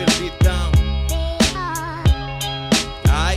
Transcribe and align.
el 0.00 0.12
beatdown. 0.20 0.72
Ay. 3.10 3.36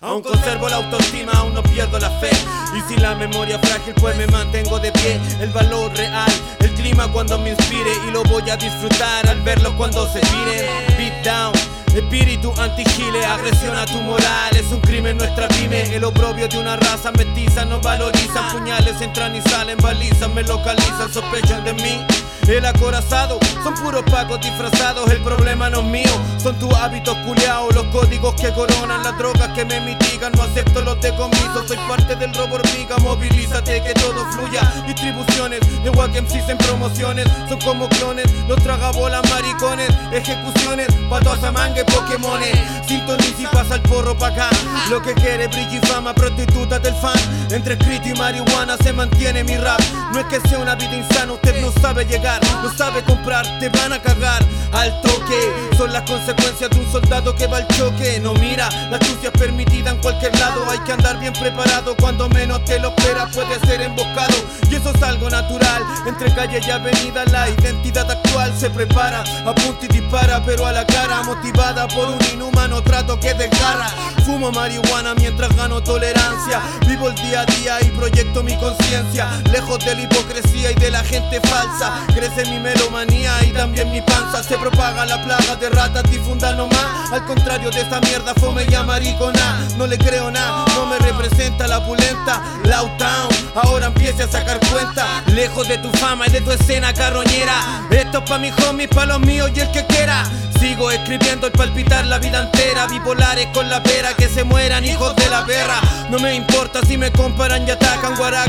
Aún 0.00 0.22
conservo 0.22 0.68
la 0.68 0.76
autoestima, 0.76 1.32
aún 1.32 1.54
no 1.54 1.62
pierdo 1.62 1.98
la 1.98 2.10
fe. 2.18 2.30
Y 2.76 2.80
sin 2.88 3.02
la 3.02 3.14
memoria 3.14 3.58
frágil, 3.58 3.94
pues 3.94 4.16
me 4.16 4.26
mantengo 4.26 4.78
de 4.78 4.90
pie. 4.92 5.20
El 5.40 5.50
valor 5.50 5.92
real, 5.96 6.32
el 6.60 6.70
clima 6.72 7.06
cuando 7.12 7.38
me 7.38 7.50
inspire. 7.50 7.92
Y 8.08 8.10
lo 8.10 8.22
voy 8.24 8.48
a 8.50 8.56
disfrutar 8.56 9.28
al 9.28 9.40
verlo 9.42 9.76
cuando 9.76 10.06
se 10.12 10.20
gire. 10.20 10.68
Beatdown. 10.96 11.52
Espíritu 11.94 12.50
anti-chile, 12.58 13.22
agresión 13.22 13.76
a 13.76 13.84
tu 13.84 14.00
moral, 14.00 14.56
es 14.56 14.72
un 14.72 14.80
crimen 14.80 15.18
nuestra 15.18 15.46
pyme. 15.48 15.94
El 15.94 16.04
oprobio 16.04 16.48
de 16.48 16.58
una 16.58 16.74
raza 16.76 17.12
mestiza 17.12 17.66
nos 17.66 17.82
valorizan, 17.82 18.50
puñales 18.50 18.98
entran 19.02 19.36
y 19.36 19.42
salen, 19.42 19.76
balizas 19.76 20.30
me 20.30 20.42
localizan, 20.42 21.12
sospechan 21.12 21.64
de 21.64 21.74
mí 21.74 22.06
el 22.48 22.66
acorazado 22.66 23.38
son 23.62 23.74
puros 23.74 24.02
pacos 24.10 24.40
disfrazados. 24.40 25.10
El 25.10 25.22
problema 25.22 25.70
no 25.70 25.80
es 25.80 25.84
mío, 25.84 26.10
son 26.38 26.58
tus 26.58 26.72
hábitos 26.74 27.16
culeados. 27.18 27.74
Los 27.74 27.84
códigos 27.86 28.34
que 28.34 28.52
coronan, 28.52 29.02
las 29.02 29.16
drogas 29.16 29.48
que 29.52 29.64
me 29.64 29.80
mitigan. 29.80 30.32
No 30.32 30.42
acepto 30.42 30.82
los 30.82 31.00
decomisos, 31.00 31.68
soy 31.68 31.76
parte 31.88 32.16
del 32.16 32.34
robo 32.34 32.56
hormiga. 32.56 32.96
Movilízate 32.98 33.82
que 33.82 33.94
todo 33.94 34.26
fluya. 34.32 34.60
Distribuciones 34.86 35.60
de 35.84 35.90
Wack 35.90 36.20
MCs 36.20 36.48
en 36.48 36.58
promociones 36.58 37.26
son 37.48 37.60
como 37.60 37.88
clones. 37.88 38.26
Los 38.48 38.60
tragabolas 38.62 39.22
maricones, 39.30 39.88
ejecuciones, 40.12 40.88
patos 41.08 41.42
a 41.44 41.52
mangue, 41.52 41.84
pokémones. 41.84 42.58
Sintoniza 42.86 43.42
y 43.42 43.46
pasa 43.46 43.76
el 43.76 43.82
porro 43.82 44.16
pa' 44.16 44.28
acá. 44.28 44.50
Lo 44.90 45.00
que 45.00 45.14
quiere 45.14 45.46
brilla 45.46 45.78
y 45.82 45.86
fama, 45.86 46.12
prostituta 46.12 46.78
del 46.78 46.94
fan. 46.96 47.18
Entre 47.50 47.74
escrito 47.74 48.08
y 48.08 48.14
marihuana 48.14 48.76
se 48.78 48.92
mantiene 48.92 49.44
mi 49.44 49.56
rap. 49.56 49.80
No 50.12 50.20
es 50.20 50.26
que 50.26 50.48
sea 50.48 50.58
una 50.58 50.74
vida 50.74 50.96
insana, 50.96 51.32
usted 51.32 51.60
no 51.60 51.70
sabe 51.80 52.04
llegar 52.04 52.31
no 52.62 52.72
sabe 52.76 53.02
comprar, 53.04 53.46
te 53.58 53.68
van 53.68 53.92
a 53.92 54.00
cagar 54.00 54.44
al 54.72 55.00
toque. 55.02 55.52
Son 55.76 55.92
las 55.92 56.02
consecuencias 56.02 56.70
de 56.70 56.78
un 56.78 56.90
soldado 56.90 57.34
que 57.34 57.46
va 57.46 57.58
al 57.58 57.68
choque. 57.68 58.20
No 58.20 58.34
mira, 58.34 58.68
la 58.90 58.96
astucia 58.96 59.30
es 59.32 59.40
permitida 59.40 59.90
en 59.90 59.98
cualquier 59.98 60.36
lado. 60.38 60.64
Hay 60.70 60.78
que 60.80 60.92
andar 60.92 61.18
bien 61.18 61.32
preparado, 61.32 61.96
cuando 61.96 62.28
menos 62.28 62.64
te 62.64 62.78
lo 62.78 62.88
esperas 62.88 63.34
puede 63.34 63.58
ser 63.66 63.82
emboscado. 63.82 64.34
Y 64.70 64.76
eso 64.76 64.90
es 64.94 65.02
algo 65.02 65.28
natural, 65.28 65.82
entre 66.06 66.32
calle 66.34 66.60
y 66.66 66.70
avenida 66.70 67.24
la 67.26 67.48
identidad 67.48 68.10
actual 68.10 68.52
se 68.58 68.70
prepara. 68.70 69.24
Apunta 69.46 69.86
y 69.86 69.88
dispara, 69.88 70.42
pero 70.44 70.66
a 70.66 70.72
la 70.72 70.86
cara, 70.86 71.22
motivada 71.22 71.88
por 71.88 72.08
un 72.08 72.18
inhumano 72.32 72.82
trato 72.82 73.18
que 73.18 73.34
desgarra. 73.34 73.88
Fumo 74.24 74.52
marihuana 74.52 75.14
mientras 75.14 75.54
gano 75.56 75.82
tolerancia. 75.82 76.60
Vivo 76.86 77.08
el 77.08 77.14
día 77.16 77.40
a 77.40 77.46
día 77.46 77.78
y 77.82 77.90
proyecto 77.90 78.42
mi 78.42 78.56
conciencia. 78.56 79.28
Lejos 79.50 79.84
de 79.84 79.94
la 79.94 80.02
hipocresía 80.02 80.70
y 80.70 80.74
de 80.74 80.90
la 80.90 81.02
gente 81.04 81.40
falsa. 81.40 82.06
Crece 82.22 82.48
mi 82.48 82.60
melomanía 82.60 83.32
y 83.42 83.48
también 83.48 83.90
mi 83.90 84.00
panza. 84.00 84.44
Se 84.44 84.56
propaga 84.56 85.04
la 85.04 85.24
plaga 85.24 85.56
de 85.56 85.68
ratas, 85.70 86.04
difunda 86.08 86.52
nomás. 86.52 87.10
Al 87.10 87.24
contrario 87.24 87.68
de 87.72 87.80
esta 87.80 88.00
mierda, 88.00 88.32
fome 88.34 88.64
y 88.70 88.72
amaricona. 88.76 89.58
No 89.76 89.88
le 89.88 89.98
creo 89.98 90.30
nada, 90.30 90.64
no 90.76 90.86
me 90.86 90.98
representa 91.00 91.66
la 91.66 91.84
pulenta. 91.84 92.40
Loud 92.62 92.90
Town, 92.96 93.28
ahora 93.56 93.86
empiece 93.86 94.22
a 94.22 94.28
sacar 94.28 94.60
cuenta. 94.70 95.04
Lejos 95.34 95.66
de 95.66 95.78
tu 95.78 95.90
fama 95.98 96.28
y 96.28 96.30
de 96.30 96.42
tu 96.42 96.52
escena 96.52 96.94
carroñera. 96.94 97.88
Esto 97.90 98.18
es 98.18 98.30
pa' 98.30 98.38
mis 98.38 98.56
homies, 98.66 98.88
pa' 98.90 99.04
los 99.04 99.18
míos 99.18 99.50
y 99.56 99.58
el 99.58 99.72
que 99.72 99.84
quiera. 99.86 100.22
Sigo 100.60 100.92
escribiendo 100.92 101.48
el 101.48 101.52
palpitar 101.52 102.06
la 102.06 102.20
vida 102.20 102.42
entera. 102.42 102.86
Bipolares 102.86 103.48
con 103.48 103.68
la 103.68 103.82
pera, 103.82 104.14
que 104.14 104.28
se 104.28 104.44
mueran 104.44 104.84
hijos 104.84 105.16
de 105.16 105.28
la 105.28 105.44
perra. 105.44 105.80
No 106.08 106.20
me 106.20 106.36
importa 106.36 106.82
si 106.86 106.96
me 106.96 107.10
comparan 107.10 107.66
y 107.66 107.72
atacan. 107.72 108.01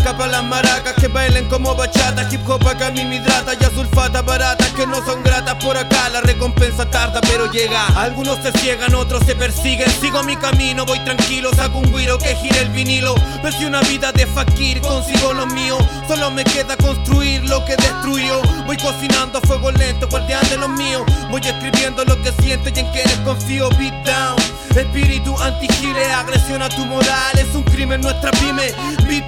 Guaraca 0.04 0.18
pa' 0.18 0.28
las 0.28 0.44
maracas 0.44 0.94
que 0.96 1.08
bailen 1.08 1.48
como 1.48 1.76
bachata. 1.76 2.28
Hip 2.30 2.42
hop 2.50 2.68
acá 2.68 2.92
mi 2.92 3.04
hidrata 3.04 3.54
y 3.54 3.76
sulfata 3.76 4.22
baratas 4.22 4.68
que 4.72 4.86
no 4.86 4.98
son 5.06 5.24
gratas 5.24 5.56
por 5.64 5.78
acá. 5.78 6.10
La 6.10 6.20
recompensa 6.20 6.90
tarda 6.90 7.22
pero 7.22 7.50
llega. 7.50 7.86
Algunos 7.96 8.38
se 8.44 8.52
ciegan, 8.60 8.94
otros 8.96 9.24
se 9.26 9.34
persiguen. 9.34 9.90
Sigo 10.02 10.22
mi 10.24 10.36
camino, 10.36 10.86
voy 10.86 11.00
tranquilo. 11.06 11.52
Saco 11.56 11.78
un 11.78 11.94
guiro 11.94 12.18
que 12.18 12.36
gire 12.36 12.60
el 12.60 12.70
vinilo. 12.72 13.16
Pese 13.42 13.66
una 13.66 13.80
vida 13.82 14.12
de 14.12 14.28
fakir, 14.28 14.82
consigo 14.82 15.32
lo 15.32 15.46
mío. 15.48 15.78
Solo 16.06 16.32
me 16.32 16.44
queda 16.44 16.76
construir 16.76 17.48
lo 17.48 17.64
que 17.64 17.78
destruyó. 17.78 18.42
Voy 18.66 18.76
cocinando 18.76 19.38
a 19.38 19.42
fuego 19.42 19.72
lento, 19.72 20.10
guardián 20.10 20.44
de 20.50 20.58
los 20.58 20.70
míos. 20.70 21.04
Voy 21.32 21.40
escribiendo 21.40 22.04
lo 22.04 22.22
que 22.22 22.34
siento 22.42 22.68
y 22.68 22.78
en 22.78 22.92
quienes 22.92 23.18
confío, 23.20 23.70
beat 23.78 24.06
down. 24.06 24.36
Espíritu 24.76 25.40
antigile, 25.40 26.12
agresión 26.12 26.62
a 26.62 26.68
tu 26.68 26.86
moral, 26.86 27.38
es 27.38 27.56
un 27.56 27.64
crimen 27.64 28.02
nuestra 28.02 28.32
pyme, 28.32 28.74
beat. 29.08 29.24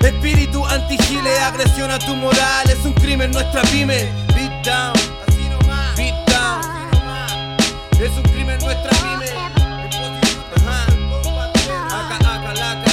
Espíritu 0.00 0.64
anti-Chile, 0.66 1.38
agresión 1.40 1.90
a 1.90 1.98
tu 1.98 2.14
moral, 2.14 2.68
es 2.70 2.84
un 2.84 2.92
crimen 2.94 3.30
nuestra 3.30 3.62
pyme. 3.62 4.08
Beat 4.34 4.64
down, 4.64 4.92
así 5.26 5.48
nomás. 5.48 5.96
Beat 5.96 6.14
down, 6.28 6.60
así 6.64 6.96
nomás. 6.96 7.32
Es 8.00 8.16
un 8.16 8.22
crimen 8.24 8.58
nuestra 8.60 8.90
pyme. 8.90 9.26
Ajá. 10.56 10.86
Aca, 11.90 12.16
aca, 12.34 12.54
laca. 12.54 12.92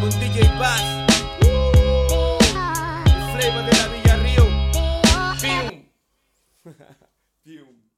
Con 0.00 0.10
DJ 0.20 0.48
Bass. 0.58 0.82
El 3.06 3.22
flavor 3.32 3.64
de 3.64 3.72
la 3.78 3.86
Villa 3.88 4.16
Río. 4.16 4.46
Pium. 5.40 5.84
Pium. 7.44 7.93